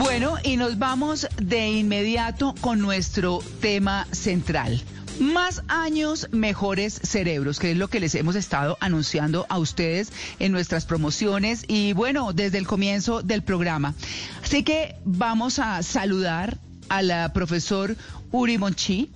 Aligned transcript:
Bueno, 0.00 0.36
y 0.42 0.56
nos 0.56 0.78
vamos 0.78 1.28
de 1.36 1.68
inmediato 1.72 2.54
con 2.62 2.80
nuestro 2.80 3.40
tema 3.60 4.06
central. 4.12 4.80
Más 5.20 5.62
años, 5.68 6.26
mejores 6.32 6.94
cerebros, 7.02 7.58
que 7.58 7.72
es 7.72 7.76
lo 7.76 7.88
que 7.88 8.00
les 8.00 8.14
hemos 8.14 8.34
estado 8.34 8.78
anunciando 8.80 9.44
a 9.50 9.58
ustedes 9.58 10.10
en 10.38 10.52
nuestras 10.52 10.86
promociones 10.86 11.66
y 11.68 11.92
bueno, 11.92 12.32
desde 12.32 12.56
el 12.56 12.66
comienzo 12.66 13.20
del 13.20 13.42
programa. 13.42 13.92
Así 14.42 14.62
que 14.62 14.96
vamos 15.04 15.58
a 15.58 15.82
saludar 15.82 16.56
a 16.88 17.02
la 17.02 17.34
profesor 17.34 17.94
Uri 18.32 18.56
Monchi. 18.56 19.10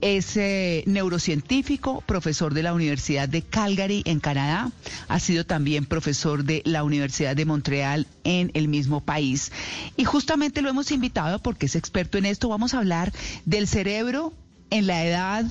Es 0.00 0.36
eh, 0.36 0.82
neurocientífico, 0.86 2.02
profesor 2.06 2.54
de 2.54 2.62
la 2.62 2.72
Universidad 2.72 3.28
de 3.28 3.42
Calgary 3.42 4.02
en 4.06 4.20
Canadá. 4.20 4.72
Ha 5.08 5.20
sido 5.20 5.44
también 5.44 5.84
profesor 5.84 6.44
de 6.44 6.62
la 6.64 6.84
Universidad 6.84 7.36
de 7.36 7.44
Montreal 7.44 8.06
en 8.24 8.50
el 8.54 8.68
mismo 8.68 9.02
país. 9.02 9.52
Y 9.96 10.04
justamente 10.04 10.62
lo 10.62 10.70
hemos 10.70 10.90
invitado 10.90 11.38
porque 11.40 11.66
es 11.66 11.76
experto 11.76 12.18
en 12.18 12.26
esto. 12.26 12.48
Vamos 12.48 12.72
a 12.74 12.78
hablar 12.78 13.12
del 13.44 13.68
cerebro 13.68 14.32
en 14.70 14.86
la 14.86 15.04
edad 15.04 15.44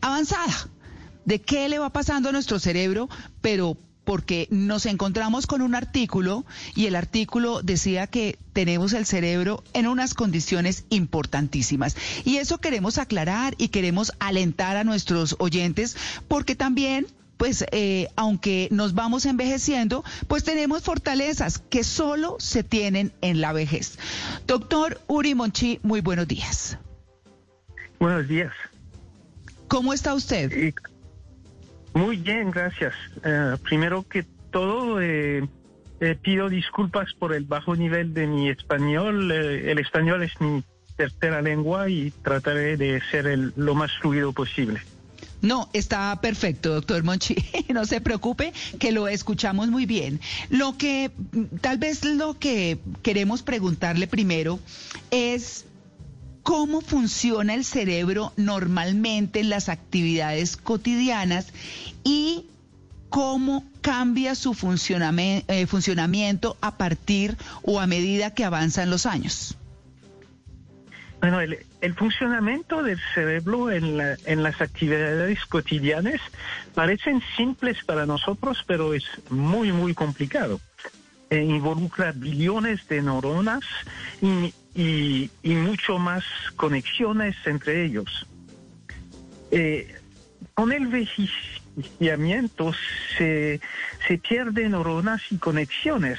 avanzada. 0.00 0.68
De 1.24 1.40
qué 1.40 1.68
le 1.68 1.78
va 1.78 1.90
pasando 1.90 2.30
a 2.30 2.32
nuestro 2.32 2.58
cerebro, 2.58 3.08
pero 3.40 3.76
porque 4.04 4.48
nos 4.50 4.86
encontramos 4.86 5.46
con 5.46 5.62
un 5.62 5.74
artículo 5.74 6.44
y 6.74 6.86
el 6.86 6.96
artículo 6.96 7.62
decía 7.62 8.06
que 8.06 8.38
tenemos 8.52 8.92
el 8.92 9.06
cerebro 9.06 9.62
en 9.72 9.86
unas 9.86 10.14
condiciones 10.14 10.84
importantísimas. 10.90 11.96
Y 12.24 12.36
eso 12.36 12.58
queremos 12.58 12.98
aclarar 12.98 13.54
y 13.58 13.68
queremos 13.68 14.12
alentar 14.18 14.76
a 14.76 14.84
nuestros 14.84 15.36
oyentes 15.38 15.96
porque 16.28 16.54
también 16.54 17.06
pues 17.36 17.64
eh, 17.72 18.06
aunque 18.14 18.68
nos 18.70 18.94
vamos 18.94 19.26
envejeciendo, 19.26 20.04
pues 20.28 20.44
tenemos 20.44 20.84
fortalezas 20.84 21.58
que 21.58 21.82
solo 21.82 22.36
se 22.38 22.62
tienen 22.62 23.12
en 23.20 23.40
la 23.40 23.52
vejez. 23.52 23.98
Doctor 24.46 25.00
Uri 25.08 25.34
Monchi, 25.34 25.80
muy 25.82 26.00
buenos 26.00 26.28
días. 26.28 26.78
Buenos 27.98 28.28
días. 28.28 28.52
¿Cómo 29.66 29.92
está 29.92 30.14
usted? 30.14 30.72
Muy 31.94 32.16
bien, 32.16 32.50
gracias. 32.50 32.94
Eh, 33.24 33.56
primero 33.62 34.06
que 34.08 34.24
todo, 34.50 35.00
eh, 35.00 35.46
eh, 36.00 36.16
pido 36.20 36.48
disculpas 36.48 37.12
por 37.18 37.34
el 37.34 37.44
bajo 37.44 37.76
nivel 37.76 38.14
de 38.14 38.26
mi 38.26 38.48
español. 38.48 39.30
el 39.30 39.78
español 39.78 40.22
es 40.22 40.40
mi 40.40 40.62
tercera 40.96 41.42
lengua 41.42 41.88
y 41.88 42.10
trataré 42.22 42.76
de 42.76 43.00
ser 43.10 43.26
el, 43.26 43.52
lo 43.56 43.74
más 43.74 43.90
fluido 44.00 44.32
posible. 44.32 44.80
No, 45.42 45.68
está 45.72 46.20
perfecto, 46.20 46.72
doctor 46.72 47.02
Monchi. 47.02 47.34
No 47.72 47.84
se 47.84 48.00
preocupe, 48.00 48.52
que 48.78 48.92
lo 48.92 49.08
escuchamos 49.08 49.68
muy 49.68 49.86
bien. 49.86 50.20
Lo 50.50 50.76
que, 50.78 51.10
tal 51.60 51.78
vez 51.78 52.04
lo 52.04 52.38
que 52.38 52.78
queremos 53.02 53.42
preguntarle 53.42 54.06
primero 54.06 54.60
es 55.10 55.66
cómo 56.42 56.80
funciona 56.80 57.54
el 57.54 57.64
cerebro 57.64 58.32
normalmente 58.36 59.40
en 59.40 59.50
las 59.50 59.68
actividades 59.68 60.56
cotidianas 60.56 61.52
y 62.04 62.46
cómo 63.08 63.64
cambia 63.82 64.34
su 64.34 64.52
eh, 64.52 65.66
funcionamiento 65.66 66.56
a 66.60 66.78
partir 66.78 67.36
o 67.62 67.78
a 67.80 67.86
medida 67.86 68.34
que 68.34 68.44
avanzan 68.44 68.90
los 68.90 69.06
años. 69.06 69.56
Bueno, 71.20 71.40
el, 71.40 71.94
funcionamiento 71.94 72.82
del 72.82 72.98
cerebro 73.14 73.70
en, 73.70 73.96
las 73.96 74.60
actividades 74.60 75.44
cotidianas 75.46 76.20
parecen 76.74 77.22
simples 77.36 77.84
para 77.84 78.06
nosotros, 78.06 78.64
pero 78.66 78.92
es 78.92 79.04
muy, 79.30 79.70
muy 79.70 79.94
complicado. 79.94 80.60
Eh, 81.30 81.44
involucra 81.44 82.12
billones 82.12 82.88
de 82.88 83.02
neuronas 83.02 83.62
y 84.20 84.52
y, 84.74 85.30
mucho 85.42 85.98
más 85.98 86.24
conexiones 86.56 87.36
entre 87.44 87.84
ellos. 87.84 88.26
Eh, 89.50 89.94
con 90.54 90.72
el 90.72 90.84
envejecimiento 90.84 92.72
se, 93.16 93.60
se 94.06 94.18
pierden 94.18 94.72
neuronas 94.72 95.20
y 95.30 95.36
conexiones, 95.36 96.18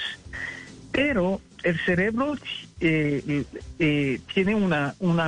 pero 0.91 1.41
el 1.63 1.79
cerebro 1.79 2.35
eh, 2.79 3.45
eh, 3.79 4.19
tiene 4.33 4.55
una, 4.55 4.95
una, 4.99 5.27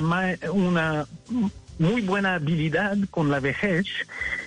una 0.51 1.05
muy 1.79 2.01
buena 2.01 2.35
habilidad 2.35 2.97
con 3.09 3.31
la 3.31 3.39
vejez 3.39 3.85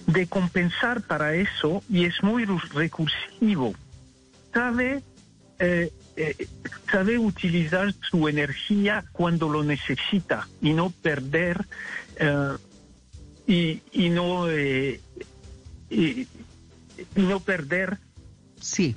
de 0.06 0.26
compensar 0.26 1.02
para 1.02 1.34
eso 1.34 1.82
y 1.88 2.04
es 2.04 2.22
muy 2.22 2.44
recursivo. 2.44 3.74
Sabe 4.52 5.02
sabe 6.90 7.18
utilizar 7.18 7.94
su 8.10 8.28
energía 8.28 9.04
cuando 9.12 9.48
lo 9.48 9.62
necesita 9.62 10.48
y 10.60 10.72
no 10.72 10.90
perder 10.90 11.66
eh, 12.16 13.80
y, 13.92 14.08
no 14.10 14.48
eh, 14.50 15.00
y, 15.90 16.26
no 17.14 17.40
perder 17.40 17.98
sí. 18.60 18.96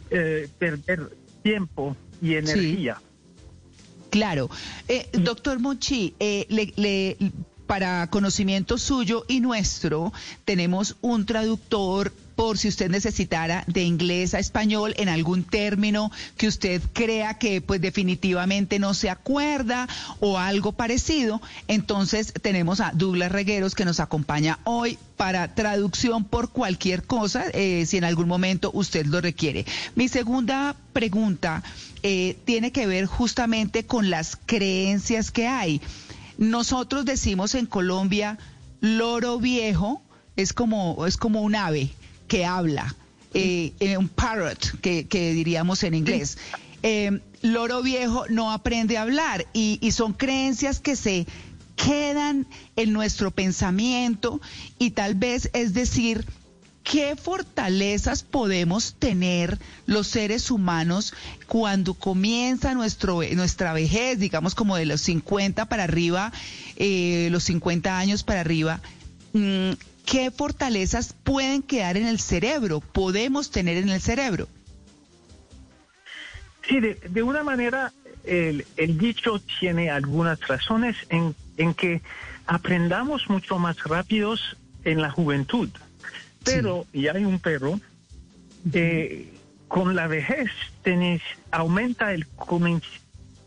perder 0.57 1.11
tiempo 1.43 1.95
y 2.21 2.35
energía. 2.35 3.01
Claro, 4.09 4.49
doctor 5.13 5.59
Mochi, 5.59 6.15
le, 6.19 7.15
para 7.71 8.05
conocimiento 8.07 8.77
suyo 8.77 9.23
y 9.29 9.39
nuestro, 9.39 10.11
tenemos 10.43 10.97
un 10.99 11.25
traductor 11.25 12.11
por 12.35 12.57
si 12.57 12.67
usted 12.67 12.89
necesitara 12.89 13.63
de 13.65 13.83
inglés 13.83 14.33
a 14.33 14.39
español 14.39 14.93
en 14.97 15.07
algún 15.07 15.45
término 15.45 16.11
que 16.35 16.49
usted 16.49 16.81
crea 16.91 17.35
que 17.35 17.61
pues 17.61 17.79
definitivamente 17.79 18.77
no 18.77 18.93
se 18.93 19.09
acuerda 19.09 19.87
o 20.19 20.37
algo 20.37 20.73
parecido. 20.73 21.41
Entonces 21.69 22.33
tenemos 22.41 22.81
a 22.81 22.91
Douglas 22.93 23.31
Regueros 23.31 23.73
que 23.73 23.85
nos 23.85 24.01
acompaña 24.01 24.59
hoy 24.65 24.97
para 25.15 25.55
traducción 25.55 26.25
por 26.25 26.49
cualquier 26.49 27.03
cosa, 27.03 27.45
eh, 27.53 27.85
si 27.85 27.95
en 27.95 28.03
algún 28.03 28.27
momento 28.27 28.71
usted 28.73 29.05
lo 29.05 29.21
requiere. 29.21 29.65
Mi 29.95 30.09
segunda 30.09 30.75
pregunta 30.91 31.63
eh, 32.03 32.35
tiene 32.43 32.73
que 32.73 32.85
ver 32.85 33.05
justamente 33.05 33.85
con 33.85 34.09
las 34.09 34.37
creencias 34.45 35.31
que 35.31 35.47
hay. 35.47 35.79
Nosotros 36.41 37.05
decimos 37.05 37.53
en 37.53 37.67
Colombia, 37.67 38.39
loro 38.79 39.37
viejo 39.37 40.01
es 40.35 40.53
como, 40.53 41.05
es 41.05 41.15
como 41.15 41.43
un 41.43 41.53
ave 41.53 41.91
que 42.27 42.45
habla, 42.45 42.95
eh, 43.35 43.73
eh, 43.79 43.95
un 43.95 44.09
parrot, 44.09 44.79
que, 44.81 45.05
diríamos 45.35 45.83
en 45.83 45.93
inglés. 45.93 46.39
Eh, 46.81 47.21
loro 47.43 47.83
viejo 47.83 48.25
no 48.29 48.51
aprende 48.51 48.97
a 48.97 49.03
hablar 49.03 49.45
y 49.53 49.91
son 49.91 50.13
creencias 50.13 50.79
que 50.79 50.95
se 50.95 51.27
quedan 51.75 52.47
en 52.75 52.91
nuestro 52.91 53.29
pensamiento 53.29 54.41
y 54.79 54.91
tal 54.91 55.13
vez 55.13 55.51
es 55.53 55.75
decir, 55.75 56.25
¿Qué 56.91 57.15
fortalezas 57.15 58.21
podemos 58.21 58.95
tener 58.95 59.57
los 59.85 60.07
seres 60.07 60.51
humanos 60.51 61.13
cuando 61.47 61.93
comienza 61.93 62.73
nuestro, 62.73 63.21
nuestra 63.33 63.71
vejez, 63.71 64.19
digamos 64.19 64.55
como 64.55 64.75
de 64.75 64.85
los 64.85 64.99
50 64.99 65.67
para 65.67 65.85
arriba, 65.85 66.33
eh, 66.75 67.29
los 67.31 67.45
50 67.45 67.97
años 67.97 68.23
para 68.23 68.41
arriba? 68.41 68.81
Mm, 69.31 69.71
¿Qué 70.05 70.31
fortalezas 70.31 71.15
pueden 71.23 71.61
quedar 71.61 71.95
en 71.95 72.07
el 72.07 72.19
cerebro, 72.19 72.81
podemos 72.81 73.51
tener 73.51 73.77
en 73.77 73.87
el 73.87 74.01
cerebro? 74.01 74.49
Sí, 76.67 76.81
de, 76.81 77.23
una 77.23 77.41
manera 77.41 77.93
el, 78.25 78.65
dicho 78.97 79.39
tiene 79.61 79.89
algunas 79.89 80.45
razones 80.45 80.97
en, 81.07 81.35
en 81.55 81.73
que 81.73 82.01
aprendamos 82.47 83.29
mucho 83.29 83.59
más 83.59 83.81
rápidos 83.85 84.57
en 84.83 85.01
la 85.01 85.09
juventud. 85.09 85.69
Pero, 86.43 86.85
y 86.93 87.07
hay 87.07 87.23
un 87.23 87.39
perro, 87.39 87.79
eh, 88.73 89.31
con 89.67 89.95
la 89.95 90.07
vejez 90.07 90.49
tenés, 90.83 91.21
aumenta 91.51 92.13
el, 92.13 92.25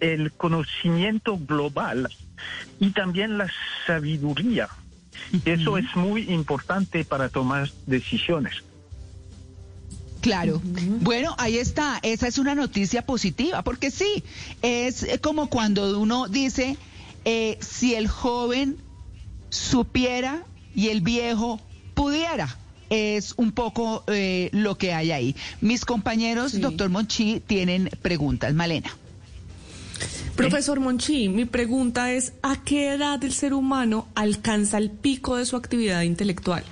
el 0.01 0.33
conocimiento 0.33 1.39
global 1.39 2.09
y 2.81 2.91
también 2.91 3.39
la 3.39 3.51
sabiduría. 3.87 4.69
Eso 5.45 5.79
es 5.79 5.97
muy 5.97 6.31
importante 6.33 7.05
para 7.05 7.29
tomar 7.29 7.71
decisiones. 7.87 8.63
Claro. 10.21 10.61
Bueno, 10.65 11.35
ahí 11.39 11.59
está. 11.59 11.99
Esa 12.03 12.29
es 12.29 12.39
una 12.39 12.55
noticia 12.55 13.05
positiva, 13.05 13.63
porque 13.63 13.91
sí, 13.91 14.25
es 14.63 15.07
como 15.21 15.51
cuando 15.51 15.99
uno 15.99 16.29
dice, 16.29 16.79
eh, 17.25 17.59
si 17.61 17.95
el 17.95 18.09
joven 18.09 18.79
supiera 19.51 20.43
y 20.75 20.89
el 20.89 21.03
viejo 21.03 21.61
pudiera 21.95 22.57
es 22.91 23.35
un 23.37 23.53
poco 23.53 24.05
eh, 24.07 24.51
lo 24.53 24.77
que 24.77 24.93
hay 24.93 25.13
ahí. 25.13 25.37
Mis 25.61 25.85
compañeros, 25.85 26.61
doctor 26.61 26.89
Monchi, 26.91 27.41
tienen 27.41 27.91
preguntas. 28.03 28.55
Malena. 28.55 28.91
Profesor 30.37 30.81
Monchi, 30.81 31.29
mi 31.29 31.45
pregunta 31.45 32.13
es, 32.13 32.33
¿a 32.43 32.57
qué 32.57 32.93
edad 32.93 33.23
el 33.23 33.33
ser 33.33 33.55
humano 33.55 34.09
alcanza 34.15 34.79
el 34.79 34.91
pico 34.91 35.37
de 35.37 35.47
su 35.47 35.57
actividad 35.57 36.03
intelectual? 36.03 36.65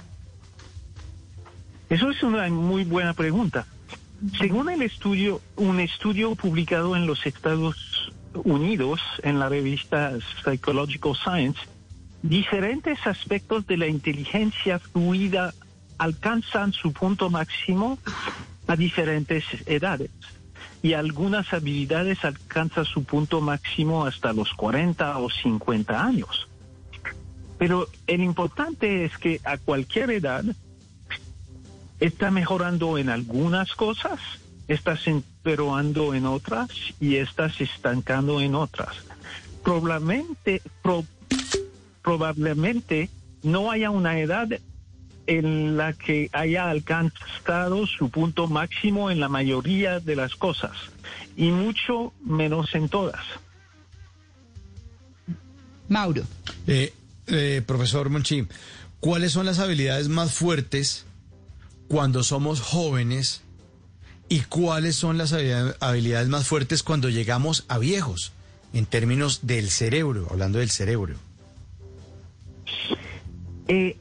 Eso 1.88 2.10
es 2.10 2.22
una 2.22 2.48
muy 2.48 2.84
buena 2.84 3.14
pregunta. 3.14 3.66
Según 4.38 4.70
el 4.70 4.82
estudio, 4.82 5.40
un 5.56 5.78
estudio 5.78 6.34
publicado 6.34 6.96
en 6.96 7.06
los 7.06 7.26
Estados 7.26 8.10
Unidos 8.44 9.00
en 9.22 9.38
la 9.38 9.48
revista 9.48 10.12
Psychological 10.42 11.14
Science, 11.14 11.60
diferentes 12.22 13.06
aspectos 13.06 13.66
de 13.66 13.76
la 13.76 13.86
inteligencia 13.86 14.78
fluida 14.78 15.52
alcanzan 16.02 16.72
su 16.72 16.92
punto 16.92 17.30
máximo 17.30 17.96
a 18.66 18.74
diferentes 18.74 19.44
edades 19.66 20.10
y 20.82 20.94
algunas 20.94 21.52
habilidades 21.52 22.24
alcanzan 22.24 22.84
su 22.86 23.04
punto 23.04 23.40
máximo 23.40 24.04
hasta 24.04 24.32
los 24.32 24.52
40 24.54 25.18
o 25.18 25.30
50 25.30 26.04
años. 26.04 26.48
Pero 27.56 27.86
el 28.08 28.20
importante 28.20 29.04
es 29.04 29.16
que 29.16 29.40
a 29.44 29.58
cualquier 29.58 30.10
edad 30.10 30.44
está 32.00 32.32
mejorando 32.32 32.98
en 32.98 33.08
algunas 33.08 33.72
cosas, 33.76 34.18
está 34.66 34.98
empeorando 35.06 36.14
en 36.14 36.26
otras 36.26 36.70
y 36.98 37.14
está 37.14 37.46
estancando 37.46 38.40
en 38.40 38.56
otras. 38.56 38.96
Probablemente, 39.62 40.62
probablemente 42.02 43.08
no 43.44 43.70
haya 43.70 43.90
una 43.90 44.18
edad 44.18 44.48
en 45.26 45.76
la 45.76 45.92
que 45.92 46.28
haya 46.32 46.70
alcanzado 46.70 47.86
su 47.86 48.10
punto 48.10 48.48
máximo 48.48 49.10
en 49.10 49.20
la 49.20 49.28
mayoría 49.28 50.00
de 50.00 50.16
las 50.16 50.34
cosas 50.34 50.72
y 51.36 51.50
mucho 51.50 52.12
menos 52.24 52.74
en 52.74 52.88
todas. 52.88 53.24
Mauro. 55.88 56.22
Eh, 56.66 56.92
eh, 57.26 57.62
profesor 57.66 58.10
Monchi, 58.10 58.46
¿cuáles 59.00 59.32
son 59.32 59.46
las 59.46 59.58
habilidades 59.58 60.08
más 60.08 60.32
fuertes 60.32 61.06
cuando 61.88 62.22
somos 62.24 62.60
jóvenes 62.60 63.42
y 64.28 64.40
cuáles 64.40 64.96
son 64.96 65.18
las 65.18 65.32
habilidades 65.32 66.28
más 66.28 66.46
fuertes 66.46 66.82
cuando 66.82 67.10
llegamos 67.10 67.64
a 67.68 67.78
viejos 67.78 68.32
en 68.72 68.86
términos 68.86 69.40
del 69.42 69.70
cerebro, 69.70 70.26
hablando 70.30 70.58
del 70.58 70.70
cerebro? 70.70 71.16
Eh, 73.68 73.98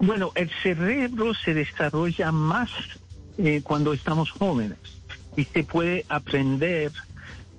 bueno, 0.00 0.32
el 0.34 0.50
cerebro 0.62 1.34
se 1.34 1.52
desarrolla 1.52 2.32
más 2.32 2.70
eh, 3.36 3.60
cuando 3.62 3.92
estamos 3.92 4.30
jóvenes 4.30 4.78
y 5.36 5.44
se 5.44 5.62
puede 5.62 6.06
aprender 6.08 6.90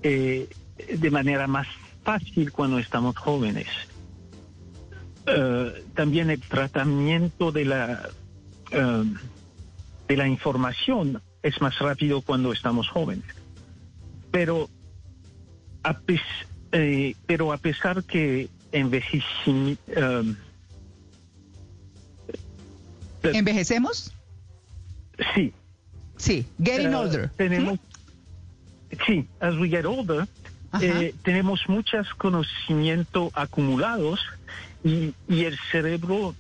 eh, 0.02 0.50
de 0.98 1.12
manera 1.12 1.46
más 1.46 1.68
fácil 2.04 2.52
cuando 2.52 2.80
estamos 2.80 3.16
jóvenes. 3.16 3.68
Eh, 5.28 5.86
también 5.94 6.32
el 6.32 6.42
tratamiento 6.42 7.52
de 7.52 7.66
la 7.66 8.10
de 8.72 10.16
la 10.16 10.28
información 10.30 11.22
es 11.44 11.60
más 11.60 11.78
rápido 11.80 12.22
cuando 12.22 12.54
estamos 12.54 12.88
jóvenes. 12.88 13.26
Pero 14.32 14.70
a, 15.84 16.00
pero 17.26 17.52
a 17.52 17.58
pesar 17.58 18.02
que 18.06 18.48
envejecimiento 18.72 19.82
¿Envejecemos? 23.24 24.14
Sí. 25.36 25.54
Sí, 26.18 26.46
getting 26.64 26.94
older. 26.94 27.32
Tenemos, 27.36 27.80
¿Sí? 29.08 29.28
as 29.40 29.56
we 29.56 29.70
get 29.70 29.86
older, 29.86 30.28
eh, 30.80 31.14
tenemos 31.24 31.62
muchos 31.68 32.08
conocimientos 32.14 33.32
acumulados 33.34 34.20
y, 34.84 35.14
el 35.28 35.58
cerebro 35.72 36.36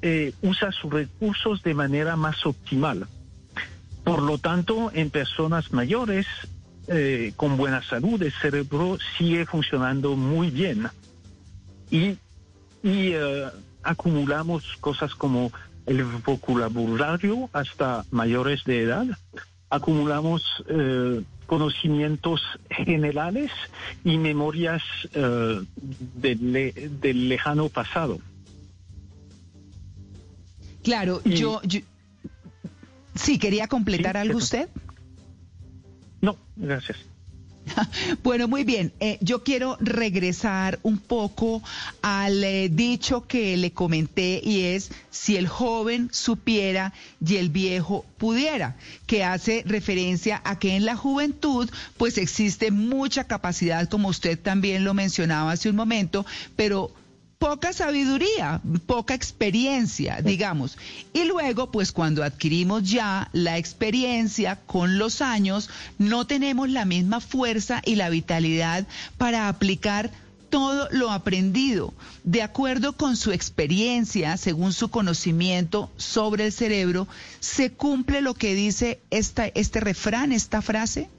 eh, 0.00 0.32
usa 0.42 0.72
sus 0.72 0.90
recursos 0.90 1.62
de 1.62 1.74
manera 1.74 2.16
más 2.16 2.44
optimal. 2.46 3.06
Por 4.02 4.22
lo 4.22 4.38
tanto, 4.38 4.90
en 4.94 5.10
personas 5.10 5.72
mayores 5.72 6.26
eh, 6.86 7.32
con 7.36 7.58
buena 7.58 7.82
salud, 7.82 8.22
el 8.22 8.32
cerebro 8.32 8.96
sigue 9.18 9.44
funcionando 9.44 10.16
muy 10.16 10.50
bien. 10.50 10.88
Y, 11.90 12.16
y 12.82 13.12
acumulamos 13.82 14.64
cosas 14.80 15.14
como 15.14 15.52
el 15.88 16.04
vocabulario 16.04 17.50
hasta 17.52 18.04
mayores 18.10 18.64
de 18.64 18.82
edad. 18.82 19.06
Acumulamos 19.70 20.42
eh, 20.68 21.22
conocimientos 21.46 22.40
generales 22.70 23.50
y 24.04 24.18
memorias 24.18 24.82
eh, 25.14 25.60
del, 25.76 27.28
lejano 27.28 27.68
pasado. 27.68 28.18
Claro, 30.82 31.20
yo, 31.24 31.60
Sí, 33.18 33.38
¿quería 33.38 33.66
completar 33.66 34.16
algo 34.16 34.38
usted? 34.38 34.68
No, 36.20 36.36
gracias. 36.56 36.98
Bueno, 38.22 38.48
muy 38.48 38.64
bien. 38.64 38.92
Eh, 39.00 39.18
yo 39.20 39.42
quiero 39.42 39.76
regresar 39.80 40.78
un 40.82 40.98
poco 40.98 41.62
al 42.02 42.42
eh, 42.44 42.68
dicho 42.68 43.26
que 43.26 43.56
le 43.56 43.72
comenté 43.72 44.40
y 44.42 44.62
es 44.62 44.90
si 45.10 45.36
el 45.36 45.48
joven 45.48 46.08
supiera 46.12 46.92
y 47.24 47.36
el 47.36 47.48
viejo 47.48 48.04
pudiera, 48.18 48.76
que 49.06 49.24
hace 49.24 49.62
referencia 49.66 50.40
a 50.44 50.58
que 50.58 50.76
en 50.76 50.84
la 50.84 50.96
juventud 50.96 51.68
pues 51.96 52.18
existe 52.18 52.70
mucha 52.70 53.24
capacidad, 53.24 53.88
como 53.88 54.08
usted 54.08 54.38
también 54.38 54.84
lo 54.84 54.94
mencionaba 54.94 55.52
hace 55.52 55.70
un 55.70 55.76
momento, 55.76 56.24
pero 56.56 56.92
poca 57.38 57.72
sabiduría, 57.72 58.60
poca 58.86 59.14
experiencia, 59.14 60.20
digamos. 60.22 60.76
Y 61.12 61.24
luego, 61.24 61.70
pues 61.70 61.92
cuando 61.92 62.24
adquirimos 62.24 62.90
ya 62.90 63.28
la 63.32 63.58
experiencia 63.58 64.56
con 64.66 64.98
los 64.98 65.22
años, 65.22 65.70
no 65.98 66.26
tenemos 66.26 66.68
la 66.68 66.84
misma 66.84 67.20
fuerza 67.20 67.80
y 67.84 67.94
la 67.94 68.10
vitalidad 68.10 68.86
para 69.16 69.48
aplicar 69.48 70.10
todo 70.50 70.88
lo 70.90 71.10
aprendido, 71.10 71.92
de 72.24 72.40
acuerdo 72.40 72.94
con 72.94 73.16
su 73.16 73.32
experiencia, 73.32 74.36
según 74.38 74.72
su 74.72 74.88
conocimiento 74.88 75.90
sobre 75.98 76.46
el 76.46 76.52
cerebro, 76.52 77.06
¿se 77.38 77.70
cumple 77.70 78.22
lo 78.22 78.32
que 78.32 78.54
dice 78.54 78.98
esta, 79.10 79.46
este 79.48 79.80
refrán, 79.80 80.32
esta 80.32 80.62
frase? 80.62 81.10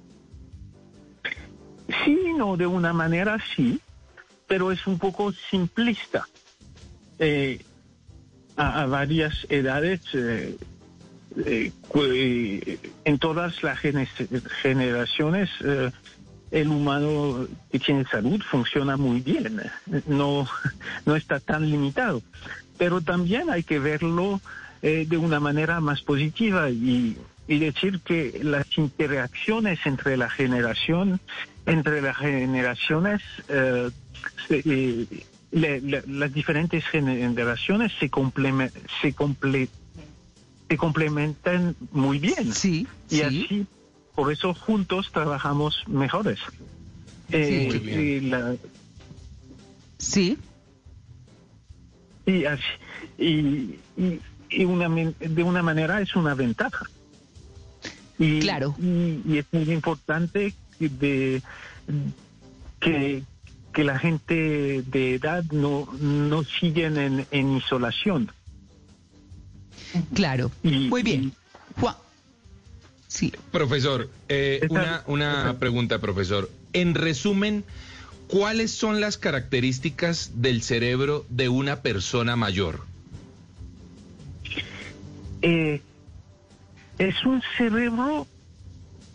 Sí, 2.04 2.18
no, 2.36 2.58
de 2.58 2.66
una 2.66 2.92
manera 2.92 3.38
sí 3.56 3.80
pero 4.50 4.72
es 4.72 4.86
un 4.88 5.00
poco 5.00 5.32
simplista. 5.32 6.28
Eh, 7.20 7.62
a, 8.58 8.86
varias 8.88 9.46
edades, 9.48 10.02
eh, 10.14 10.58
eh, 11.46 12.80
en 13.06 13.20
todas 13.20 13.64
las 13.64 13.80
generaciones, 13.80 15.50
el 16.52 16.68
humano 16.68 17.48
que 17.72 17.80
tiene 17.80 18.04
salud 18.06 18.42
funciona 18.42 18.98
muy 18.98 19.22
bien, 19.22 19.62
no, 20.08 20.46
no 21.06 21.16
está 21.16 21.40
tan 21.40 21.70
limitado. 21.70 22.22
Pero 22.78 23.00
también 23.00 23.50
hay 23.50 23.64
que 23.64 23.80
verlo 23.80 24.42
de 24.82 25.18
una 25.18 25.40
manera 25.40 25.80
más 25.80 26.02
positiva 26.02 26.70
y, 26.70 27.18
y 27.48 27.60
decir 27.60 28.02
que 28.02 28.42
las 28.44 28.78
interacciones 28.78 29.80
entre 29.86 30.18
la 30.18 30.30
generación, 30.30 31.22
entre 31.66 32.02
las 32.02 32.18
generaciones, 32.18 33.22
eh, 34.50 35.06
las 35.52 36.34
diferentes 36.34 36.86
generaciones 36.86 37.92
se, 38.00 38.10
se, 39.02 39.70
se 40.70 40.78
complementan 40.78 41.76
muy 41.92 42.20
bien. 42.20 42.54
Sí. 42.54 42.88
Y 43.10 43.22
así, 43.22 43.66
por 44.16 44.32
eso 44.32 44.54
juntos 44.54 45.12
trabajamos 45.12 45.84
mejores. 45.88 46.40
Eh, 47.32 48.58
sí. 49.98 50.38
Y, 52.26 52.46
así, 52.46 52.64
y, 53.18 53.80
y, 54.50 54.66
una, 54.66 54.88
de 55.20 55.44
una 55.44 55.64
manera 55.64 56.02
es 56.02 56.16
una 56.16 56.36
ventaja. 56.36 56.86
Y, 58.20 58.40
claro. 58.40 58.76
Y, 58.78 59.38
es 59.38 59.46
muy 59.52 59.72
importante 59.72 60.54
de, 60.80 61.42
que, 62.80 63.24
que 63.80 63.86
la 63.86 63.98
gente 63.98 64.84
de 64.88 65.16
edad 65.16 65.42
no, 65.54 65.88
no 66.02 66.44
siguen 66.44 66.98
en, 66.98 67.26
en 67.32 67.56
isolación. 67.56 68.30
Claro. 70.14 70.52
Muy 70.64 71.02
bien. 71.02 71.32
Juan. 71.80 71.96
Sí. 73.08 73.32
Profesor, 73.54 74.10
eh, 74.28 74.68
una, 74.70 75.04
una 75.08 75.60
pregunta, 75.60 76.00
profesor. 76.00 76.50
En 76.74 76.94
resumen, 76.94 77.64
¿cuáles 78.28 78.72
son 78.72 79.00
las 79.00 79.18
características 79.18 80.32
del 80.42 80.62
cerebro 80.62 81.26
de 81.30 81.48
una 81.48 81.82
persona 81.82 82.36
mayor? 82.36 82.82
Eh, 85.42 85.82
es 86.98 87.24
un 87.24 87.42
cerebro 87.58 88.28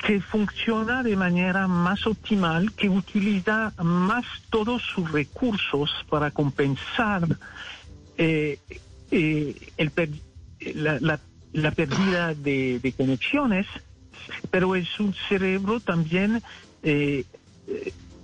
que 0.05 0.21
funciona 0.21 1.03
de 1.03 1.17
manera 1.17 1.67
más 1.67 2.07
optimal, 2.07 2.73
que 2.73 2.91
utiliza 2.91 3.73
más 3.83 4.27
todos 4.51 4.83
sus 4.83 5.11
recursos 5.11 5.91
para 6.11 6.31
compensar 6.31 7.27
eh, 8.19 8.59
eh, 9.11 9.57
la, 10.75 11.71
pérdida 11.71 12.35
de, 12.35 12.95
conexiones, 12.97 13.67
pero 14.51 14.77
es 14.77 15.01
un 15.01 15.15
cerebro 15.29 15.81
también 15.81 16.43
eh, 16.83 17.25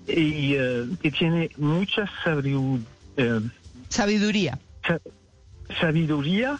y 0.06 0.52
que 0.96 1.10
tiene 1.10 1.50
mucha 1.56 2.10
sabiduría. 3.88 4.58
sabiduría 5.80 6.58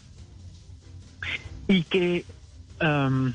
y 1.69 1.83
que 1.83 2.25
um, 2.81 3.35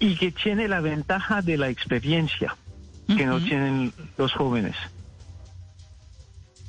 y, 0.00 0.16
que 0.16 0.32
tiene 0.32 0.68
la 0.68 0.80
ventaja 0.80 1.42
de 1.42 1.56
la 1.56 1.68
experiencia 1.68 2.56
que 3.06 3.26
no 3.26 3.42
tienen 3.42 3.92
los 4.16 4.32
jóvenes. 4.32 4.74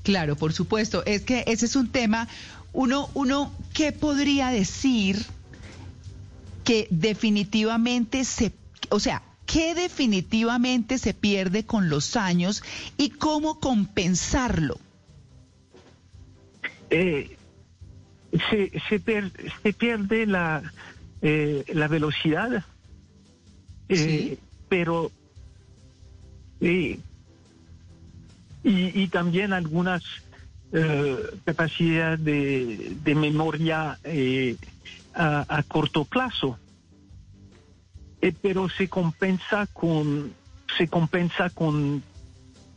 Claro, 0.04 0.36
por 0.36 0.52
supuesto. 0.52 1.04
Es 1.06 1.22
que 1.22 1.44
ese 1.48 1.66
es 1.66 1.76
un 1.76 1.90
tema. 1.90 2.28
Uno, 2.74 3.10
uno, 3.14 3.54
¿qué 3.74 3.92
podría 3.92 4.50
decir 4.50 5.24
que 6.66 6.88
definitivamente 6.90 8.26
se, 8.26 8.52
o 8.90 9.00
sea, 9.00 9.22
qué 9.46 9.76
definitivamente 9.76 10.98
se 10.98 11.14
pierde 11.14 11.66
con 11.66 11.90
los 11.90 12.16
años 12.16 12.64
y 12.98 13.12
cómo 13.12 13.60
compensarlo? 13.60 14.78
Eh, 16.90 17.38
se, 18.50 18.72
se, 18.90 19.00
pierde 19.74 20.26
la, 20.26 20.74
eh, 21.22 21.64
la 21.74 21.88
velocidad, 21.88 22.66
eh, 23.90 24.38
pero 24.70 25.12
y, 26.60 27.00
y, 28.64 29.08
también 29.10 29.52
algunas 29.52 30.04
eh, 30.72 31.18
capacidades 31.44 32.24
de, 32.24 32.96
de 33.04 33.16
memoria 33.16 34.00
a, 35.14 35.58
a, 35.58 35.64
corto 35.64 36.06
plazo, 36.06 36.58
pero 38.42 38.70
se 38.70 38.88
compensa 38.88 39.68
con 39.68 40.34
se 40.78 40.88
compensa 40.88 41.50
con 41.50 42.02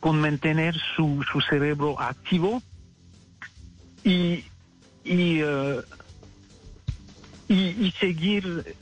con 0.01 0.21
mantener 0.21 0.77
su, 0.97 1.25
su 1.33 1.41
cerebro 1.41 2.01
activo 2.01 2.63
y 4.05 4.45
y, 5.07 5.43
uh, 5.43 5.83
y, 7.49 7.93
seguir 8.01 8.75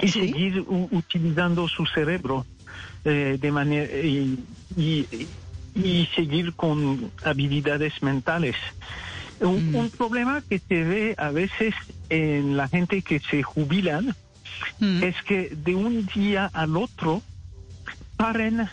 y 0.00 0.08
seguir 0.08 0.64
utilizando 0.68 1.68
su 1.68 1.86
cerebro 1.86 2.44
eh, 3.04 3.38
de 3.40 3.52
manera 3.52 3.92
y, 3.96 4.38
y, 4.76 6.08
seguir 6.14 6.54
con 6.54 7.10
habilidades 7.24 8.02
mentales. 8.02 8.56
Un, 9.40 9.72
mm. 9.72 9.90
problema 9.90 10.42
que 10.48 10.58
se 10.58 10.84
ve 10.84 11.14
a 11.18 11.30
veces 11.30 11.74
en 12.08 12.56
la 12.56 12.68
gente 12.68 13.02
que 13.02 13.20
se 13.20 13.42
jubilan 13.42 14.14
mm. 14.78 15.02
es 15.02 15.16
que 15.22 15.50
de 15.54 15.74
un 15.74 16.06
día 16.06 16.50
al 16.52 16.76
otro 16.76 17.22
paren, 18.16 18.68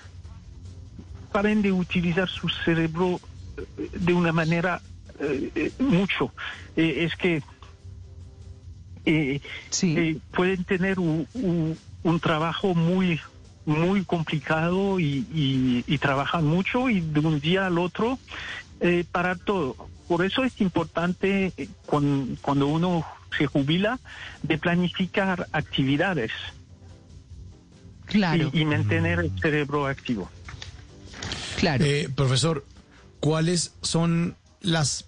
paren 1.32 1.62
de 1.62 1.72
utilizar 1.72 2.30
su 2.30 2.48
cerebro 2.50 3.20
eh, 3.58 3.90
de 3.94 4.13
una 4.13 4.32
manera 4.32 4.82
eh, 5.22 5.51
eh, 5.54 5.72
mucho. 5.78 6.34
Eh, 6.75 7.06
es 7.06 7.16
que 7.16 7.44
pueden 10.31 10.63
tener 10.65 11.00
un, 11.00 11.77
trabajo 12.22 12.74
muy 12.74 13.20
muy 13.65 14.03
complicado 14.05 15.00
y, 15.00 15.98
trabajan 16.01 16.46
mucho 16.46 16.89
y 16.89 17.01
de 17.01 17.20
un 17.20 17.39
día 17.39 17.67
al 17.67 17.77
otro 17.77 18.20
parar 19.12 19.38
todo. 19.39 19.75
Por 20.08 20.25
eso 20.25 20.43
es 20.43 20.60
importante 20.60 21.53
cuando, 21.86 22.67
uno 22.67 23.05
se 23.38 23.48
jubila 23.48 24.00
de 24.43 24.58
planificar 24.58 25.48
actividades 25.53 26.31
claro. 28.08 28.50
y, 28.51 28.65
mantener 28.65 29.20
el 29.20 29.39
cerebro 29.39 29.88
activo. 29.88 30.29
Claro. 31.58 31.86
profesor, 32.15 32.65
¿cuáles 33.20 33.74
son 33.81 34.36
las 34.62 35.05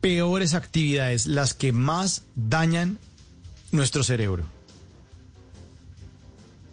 peores 0.00 0.54
actividades, 0.54 1.26
las 1.26 1.54
que 1.54 1.72
más 1.72 2.24
dañan 2.34 2.98
nuestro 3.72 4.02
cerebro? 4.02 4.44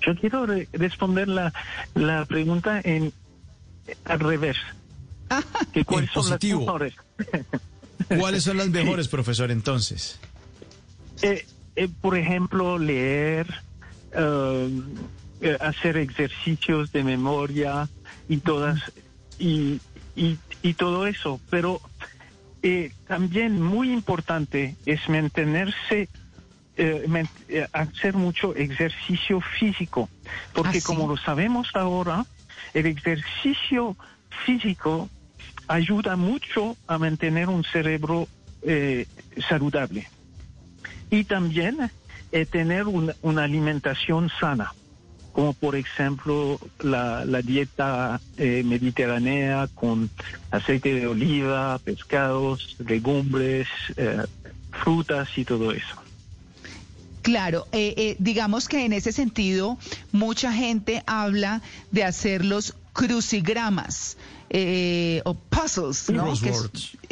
Yo 0.01 0.15
quiero 0.15 0.45
responder 0.73 1.27
la, 1.27 1.53
la 1.95 2.25
pregunta 2.25 2.79
en 2.83 3.11
al 4.05 4.19
revés. 4.19 4.57
¿Cuáles 5.85 6.11
son 6.11 6.29
las 6.29 6.43
mejores? 6.43 6.93
¿Cuáles 8.07 8.43
son 8.43 8.57
las 8.57 8.69
mejores, 8.69 9.07
profesor, 9.07 9.51
entonces? 9.51 10.19
Eh, 11.21 11.45
eh, 11.75 11.89
por 12.01 12.17
ejemplo, 12.17 12.77
leer, 12.77 13.47
eh, 14.13 15.57
hacer 15.59 15.97
ejercicios 15.97 16.91
de 16.91 17.03
memoria 17.03 17.89
y 18.29 18.37
todas 18.37 18.79
y, 19.39 19.79
y, 20.15 20.37
y 20.61 20.73
todo 20.73 21.05
eso. 21.07 21.39
Pero 21.49 21.81
eh, 22.63 22.91
también 23.07 23.61
muy 23.61 23.91
importante 23.91 24.75
es 24.85 25.07
mantenerse, 25.09 26.09
eh, 26.77 27.25
eh, 27.50 27.67
hacer 27.74 28.13
mucho 28.13 28.55
ejercicio 28.55 29.41
físico, 29.41 30.10
porque 30.53 30.79
ah, 30.79 30.86
como 30.86 31.07
lo 31.07 31.17
sabemos 31.17 31.69
ahora, 31.74 32.25
el 32.74 32.86
ejercicio 32.86 33.96
físico 34.46 35.10
ayuda 35.67 36.15
mucho 36.15 36.77
a 36.88 36.98
mantener 36.98 37.50
un 37.50 37.63
cerebro 37.63 38.27
saludable 39.48 40.10
y 41.10 41.24
también 41.24 41.89
tener 42.51 42.86
una 42.88 43.43
alimentación 43.43 44.29
sana 44.39 44.74
como 45.38 45.53
por 45.53 45.75
ejemplo 45.75 46.60
la, 46.79 47.24
dieta 47.43 48.19
eh, 48.39 48.63
mediterránea 48.65 49.67
con 49.75 50.10
aceite 50.50 50.96
de 50.96 51.05
oliva, 51.05 51.77
pescados, 51.77 52.75
legumbres, 52.79 53.67
eh, 53.98 54.24
frutas 54.72 55.29
y 55.38 55.46
todo 55.46 55.74
eso. 55.74 56.06
Claro, 57.27 57.67
eh, 57.74 58.15
digamos 58.19 58.67
que 58.67 58.86
en 58.86 58.93
ese 58.93 59.12
sentido 59.12 59.77
mucha 60.12 60.53
gente 60.53 61.03
habla 61.05 61.62
de 61.91 62.03
hacer 62.03 62.46
los 62.46 62.74
crucigramas 62.93 64.17
o 65.25 65.34
puzzles, 65.34 66.10
¿no? 66.10 66.34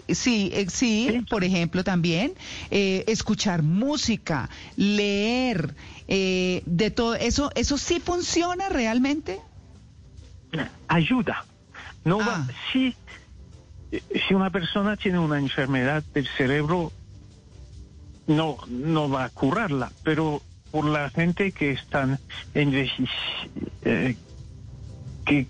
sí, 0.08 0.54
sí, 0.70 1.26
por 1.30 1.44
ejemplo 1.44 1.84
también, 1.84 2.34
escuchar 2.72 3.62
música, 3.62 4.50
leer, 4.78 5.76
eh, 6.08 6.62
de 6.66 6.92
todo 6.92 7.16
eso, 7.16 7.52
¿eso 7.56 7.78
sí 7.78 8.00
funciona 8.00 8.70
realmente? 8.70 9.40
Ayuda. 10.88 11.46
No 12.04 12.20
va, 12.20 12.46
ah. 12.48 12.48
si, 12.72 12.96
si 13.92 14.34
una 14.34 14.52
persona 14.52 14.96
tiene 14.96 15.18
una 15.18 15.40
enfermedad 15.40 16.04
del 16.14 16.28
cerebro, 16.38 16.92
no, 18.28 18.58
no 18.68 19.10
va 19.10 19.26
a 19.26 19.30
curarla, 19.30 19.92
pero 20.04 20.42
por 20.72 20.86
la 20.86 21.10
gente 21.10 21.52
que 21.52 21.72
están 21.72 22.20
en 22.54 22.90
eh, 23.84 24.16
que, 25.26 25.48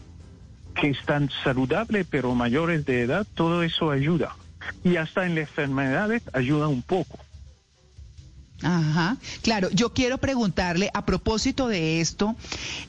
que 0.80 0.90
están 0.90 1.30
saludables 1.44 2.06
pero 2.10 2.36
mayores 2.36 2.86
de 2.86 3.02
edad, 3.02 3.26
todo 3.34 3.64
eso 3.64 3.92
ayuda. 3.92 4.36
Y 4.84 4.98
hasta 4.98 5.26
en 5.26 5.36
las 5.36 5.50
enfermedades 5.50 6.24
ayuda 6.34 6.68
un 6.68 6.82
poco. 6.82 7.20
Ajá, 8.62 9.18
claro, 9.42 9.70
yo 9.72 9.94
quiero 9.94 10.18
preguntarle 10.18 10.90
a 10.94 11.06
propósito 11.06 11.68
de 11.68 12.00
esto, 12.00 12.36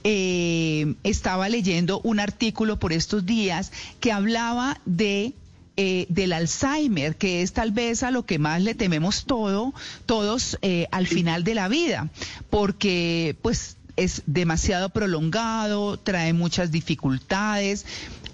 eh, 0.04 0.94
estaba 1.02 1.48
leyendo 1.48 2.00
un 2.00 2.20
artículo 2.20 2.78
por 2.78 2.92
estos 2.92 3.26
días 3.26 3.72
que 4.00 4.12
hablaba 4.12 4.78
de 4.84 5.34
eh, 5.76 6.06
del 6.08 6.32
Alzheimer, 6.32 7.16
que 7.16 7.42
es 7.42 7.52
tal 7.52 7.70
vez 7.70 8.02
a 8.02 8.10
lo 8.10 8.24
que 8.24 8.38
más 8.38 8.62
le 8.62 8.74
tememos 8.74 9.24
todo, 9.24 9.74
todos 10.06 10.58
eh, 10.62 10.86
al 10.90 11.06
final 11.06 11.44
de 11.44 11.54
la 11.54 11.68
vida, 11.68 12.08
porque 12.50 13.36
pues 13.42 13.76
es 13.96 14.22
demasiado 14.26 14.90
prolongado, 14.90 15.98
trae 15.98 16.32
muchas 16.32 16.70
dificultades. 16.70 17.86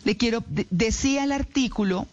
Le 0.05 0.17
quiero, 0.17 0.45
decía 0.71 1.25
el 1.25 1.33
artículo 1.33 2.07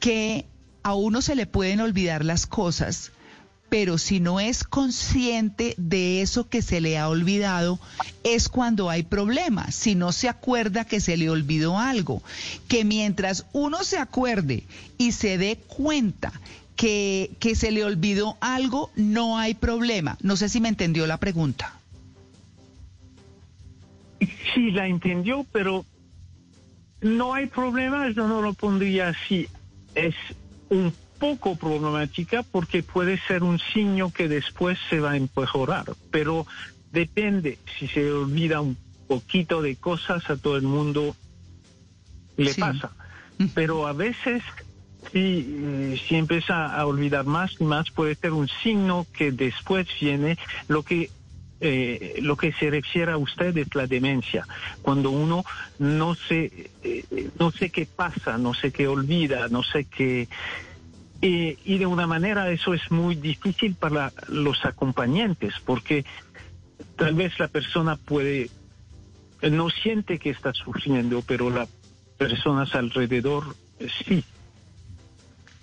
que 0.00 0.46
a 0.82 0.94
uno 0.94 1.22
se 1.22 1.34
le 1.34 1.46
pueden 1.46 1.80
olvidar 1.80 2.24
las 2.24 2.46
cosas, 2.46 3.12
pero 3.72 3.96
si 3.96 4.20
no 4.20 4.38
es 4.38 4.64
consciente 4.64 5.74
de 5.78 6.20
eso 6.20 6.46
que 6.46 6.60
se 6.60 6.82
le 6.82 6.98
ha 6.98 7.08
olvidado, 7.08 7.80
es 8.22 8.50
cuando 8.50 8.90
hay 8.90 9.02
problemas, 9.02 9.74
si 9.74 9.94
no 9.94 10.12
se 10.12 10.28
acuerda 10.28 10.84
que 10.84 11.00
se 11.00 11.16
le 11.16 11.30
olvidó 11.30 11.78
algo, 11.78 12.22
que 12.68 12.84
mientras 12.84 13.46
uno 13.54 13.82
se 13.82 13.96
acuerde 13.96 14.64
y 14.98 15.12
se 15.12 15.38
dé 15.38 15.56
cuenta 15.56 16.34
que, 16.76 17.30
que 17.40 17.54
se 17.54 17.70
le 17.70 17.82
olvidó 17.82 18.36
algo, 18.42 18.90
no 18.94 19.38
hay 19.38 19.54
problema. 19.54 20.18
No 20.20 20.36
sé 20.36 20.50
si 20.50 20.60
me 20.60 20.68
entendió 20.68 21.06
la 21.06 21.16
pregunta. 21.16 21.72
Sí, 24.52 24.70
la 24.70 24.86
entendió, 24.86 25.46
pero 25.50 25.86
no 27.00 27.32
hay 27.32 27.46
problema, 27.46 28.10
yo 28.10 28.28
no 28.28 28.42
lo 28.42 28.52
pondría 28.52 29.08
así. 29.08 29.48
Es 29.94 30.14
un 30.68 30.92
poco 31.22 31.54
problemática 31.54 32.42
porque 32.42 32.82
puede 32.82 33.16
ser 33.28 33.44
un 33.44 33.60
signo 33.60 34.12
que 34.12 34.26
después 34.26 34.76
se 34.90 34.98
va 34.98 35.12
a 35.12 35.16
empeorar, 35.16 35.84
pero 36.10 36.48
depende. 36.90 37.58
Si 37.78 37.86
se 37.86 38.10
olvida 38.10 38.60
un 38.60 38.76
poquito 39.06 39.62
de 39.62 39.76
cosas 39.76 40.28
a 40.28 40.36
todo 40.36 40.56
el 40.56 40.64
mundo 40.64 41.14
le 42.36 42.52
pasa. 42.54 42.90
Pero 43.54 43.86
a 43.86 43.92
veces 43.92 44.42
si, 45.12 45.96
si 46.08 46.16
empieza 46.16 46.74
a 46.74 46.84
olvidar 46.86 47.24
más 47.24 47.52
y 47.60 47.64
más 47.66 47.92
puede 47.92 48.16
ser 48.16 48.32
un 48.32 48.48
signo 48.64 49.06
que 49.16 49.30
después 49.30 49.86
viene. 50.00 50.38
Lo 50.66 50.82
que 50.82 51.08
eh, 51.60 52.18
lo 52.20 52.36
que 52.36 52.52
se 52.52 52.68
refiere 52.68 53.12
a 53.12 53.16
usted 53.16 53.56
es 53.56 53.72
la 53.76 53.86
demencia, 53.86 54.44
cuando 54.82 55.12
uno 55.12 55.44
no 55.78 56.16
sé, 56.16 56.70
eh, 56.82 57.28
no 57.38 57.52
sé 57.52 57.70
qué 57.70 57.86
pasa, 57.86 58.36
no 58.36 58.52
sé 58.52 58.72
qué 58.72 58.88
olvida, 58.88 59.46
no 59.46 59.62
sé 59.62 59.84
qué... 59.84 60.28
y 61.22 61.78
de 61.78 61.86
una 61.86 62.06
manera 62.08 62.50
eso 62.50 62.74
es 62.74 62.90
muy 62.90 63.14
difícil 63.14 63.76
para 63.76 64.12
los 64.28 64.64
acompañantes, 64.64 65.54
porque 65.64 66.04
tal 66.96 67.14
vez 67.14 67.38
la 67.38 67.48
persona 67.48 67.96
puede, 67.96 68.50
no 69.40 69.70
siente 69.70 70.18
que 70.18 70.30
está 70.30 70.52
sufriendo, 70.52 71.22
pero 71.22 71.48
las 71.48 71.68
personas 72.18 72.74
alrededor 72.74 73.56
sí. 74.06 74.24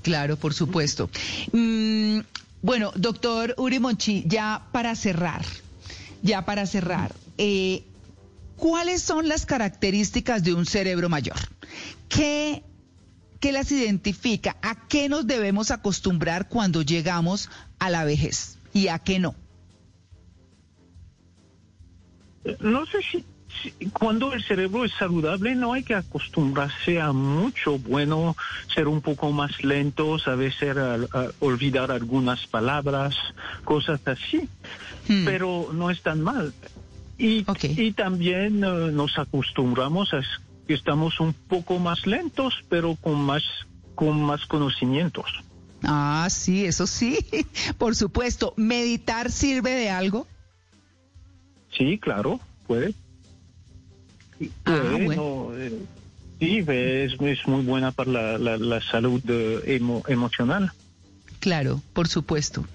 Claro, 0.02 0.38
por 0.38 0.54
supuesto. 0.54 1.10
Mm, 1.52 2.20
bueno, 2.62 2.92
doctor 2.96 3.54
Uri 3.58 3.80
Monchi, 3.80 4.24
ya 4.26 4.68
para 4.72 4.96
cerrar, 4.96 5.46
ya 6.22 6.46
para 6.46 6.66
cerrar, 6.66 7.14
eh, 7.38 7.84
¿cuáles 8.56 9.02
son 9.02 9.28
las 9.28 9.46
características 9.46 10.44
de 10.44 10.54
un 10.54 10.66
cerebro 10.66 11.10
mayor? 11.10 11.38
¿Qué, 12.08 12.64
¿Qué 13.40 13.52
las 13.52 13.72
identifica? 13.72 14.58
¿A 14.62 14.88
qué 14.88 15.08
nos 15.10 15.26
debemos 15.26 15.72
acostumbrar 15.72 16.50
cuando 16.50 16.82
llegamos 16.82 17.50
a 17.80 17.90
la 17.90 18.04
vejez 18.04 18.58
y 18.74 18.90
a 18.90 19.00
qué 19.00 19.20
no? 19.20 19.36
No 22.60 22.86
sé 22.86 23.02
si 23.12 23.26
cuando 23.92 24.34
el 24.34 24.44
cerebro 24.44 24.86
es 24.86 24.94
saludable 24.94 25.56
no 25.56 25.74
hay 25.74 25.84
que 25.84 25.96
acostumbrarse 25.96 27.02
a 27.02 27.12
mucho. 27.12 27.78
Bueno, 27.80 28.36
ser 28.74 28.88
un 28.88 29.02
poco 29.02 29.32
más 29.32 29.64
lentos, 29.64 30.28
a 30.28 30.36
veces 30.36 30.76
olvidar 31.40 31.92
algunas 31.92 32.48
palabras, 32.48 33.16
cosas 33.64 34.00
así. 34.06 34.48
Hmm. 35.08 35.26
Pero 35.26 35.70
no 35.74 35.90
es 35.90 36.02
tan 36.02 36.22
mal. 36.22 36.54
Y, 37.18 37.46
y 37.62 37.92
también 37.92 38.64
eh, 38.64 38.92
nos 38.94 39.18
acostumbramos 39.18 40.14
a 40.14 40.22
estamos 40.74 41.20
un 41.20 41.34
poco 41.34 41.80
más 41.80 42.06
lentos, 42.06 42.54
pero 42.70 42.96
con 42.96 43.22
más, 43.22 43.44
con 43.96 44.22
más 44.22 44.46
conocimientos. 44.46 45.26
Ah, 45.84 46.28
sí, 46.30 46.66
eso 46.66 46.88
sí, 46.88 47.18
por 47.78 47.96
supuesto. 47.96 48.54
¿Meditar 48.58 49.32
sirve 49.32 49.72
de 49.72 49.90
algo? 49.90 50.28
Sí, 51.78 51.98
claro, 52.00 52.40
puede. 52.68 52.94
Ah, 54.66 54.98
bueno. 55.04 55.50
Eh, 55.56 55.86
sí, 56.40 56.66
es, 56.68 57.48
muy 57.48 57.64
buena 57.64 57.92
para 57.92 58.38
la, 58.38 58.82
salud 58.82 59.22
eh, 59.28 59.80
emocional. 60.08 60.72
Claro, 61.40 61.82
por 61.94 62.08
supuesto. 62.08 62.66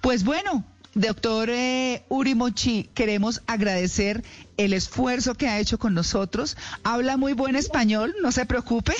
Pues 0.00 0.24
bueno, 0.24 0.64
doctor 0.94 1.50
eh, 1.50 2.04
Urimochi, 2.08 2.90
queremos 2.94 3.42
agradecer 3.46 4.22
el 4.56 4.72
esfuerzo 4.72 5.34
que 5.34 5.48
ha 5.48 5.58
hecho 5.58 5.78
con 5.78 5.94
nosotros. 5.94 6.56
Habla 6.84 7.16
muy 7.16 7.32
buen 7.32 7.56
español, 7.56 8.14
no 8.22 8.32
se 8.32 8.46
preocupe. 8.46 8.94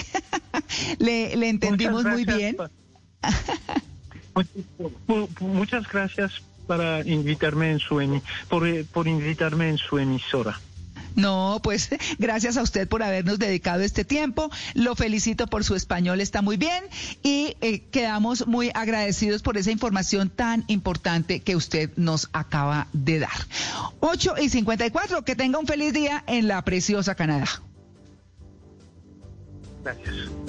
le, 0.99 1.33
entendimos 1.49 2.05
muy 2.05 2.25
bien. 2.25 2.57
Muchas 5.41 5.91
gracias 5.91 6.43
para 6.67 7.07
invitarme 7.07 7.73
en 7.73 7.79
su 7.79 8.23
por, 8.49 8.85
por 8.87 9.09
invitarme 9.09 9.69
en 9.69 9.79
su 9.79 9.99
emisora. 9.99 10.59
No, 11.17 11.61
pues 11.63 11.91
gracias 12.19 12.57
a 12.57 12.63
usted 12.63 12.89
por 12.89 13.03
habernos 13.03 13.39
dedicado 13.39 13.83
este 13.83 14.05
tiempo. 14.05 14.51
Lo 14.75 14.95
felicito 14.97 15.47
por 15.47 15.65
su 15.65 15.75
español, 15.75 16.21
está 16.21 16.43
muy 16.43 16.57
bien 16.57 16.85
y 17.23 17.57
eh, 17.61 17.81
quedamos 17.91 18.47
muy 18.47 18.71
agradecidos 18.75 19.43
por 19.43 19.57
esa 19.57 19.71
información 19.71 20.31
tan 20.31 20.65
importante 20.69 21.41
que 21.41 21.57
usted 21.57 21.91
nos 21.97 22.29
acaba 22.33 22.89
de 22.93 23.21
dar. 23.21 23.31
8 24.01 24.35
y 24.41 24.49
54, 24.49 25.23
que 25.25 25.37
tenga 25.37 25.59
un 25.59 25.67
feliz 25.67 25.93
día 25.93 26.25
en 26.27 26.49
la 26.49 26.63
preciosa 26.63 27.15
Canadá. 27.15 27.49
Gracias. 29.85 30.43